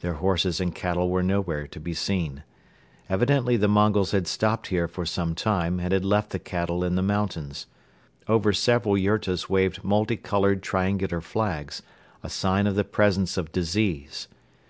Their 0.00 0.14
horses 0.14 0.58
and 0.58 0.74
cattle 0.74 1.10
were 1.10 1.22
nowhere 1.22 1.66
to 1.66 1.78
be 1.78 1.92
seen. 1.92 2.44
Evidently 3.10 3.58
the 3.58 3.68
Mongols 3.68 4.12
had 4.12 4.26
stopped 4.26 4.68
here 4.68 4.88
for 4.88 5.04
some 5.04 5.34
time 5.34 5.80
and 5.80 5.92
had 5.92 6.02
left 6.02 6.30
their 6.30 6.40
cattle 6.40 6.82
in 6.82 6.94
the 6.94 7.02
mountains. 7.02 7.66
Over 8.26 8.54
several 8.54 8.96
yurtas 8.96 9.50
waved 9.50 9.84
multi 9.84 10.16
colored 10.16 10.62
triangular 10.62 11.20
flags, 11.20 11.82
a 12.22 12.30
sign 12.30 12.66
of 12.66 12.74
the 12.74 12.84
presence 12.84 13.36
of 13.36 13.52
disease. 13.52 14.28